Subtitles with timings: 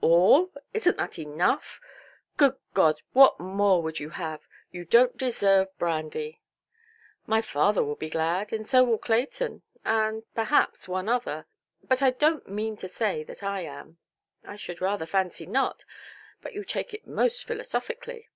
[0.00, 0.52] "All!
[0.72, 1.80] Isnʼt that enough?
[2.36, 3.02] Good God!
[3.14, 6.40] What more would you have?—you donʼt deserve brandy".
[7.26, 11.46] "My father will be glad, and so will Clayton, and—perhaps one other.
[11.82, 13.98] But I donʼt mean to say that I am".
[14.44, 15.84] "I should rather fancy not.
[16.42, 18.28] But you take it most philosophically"!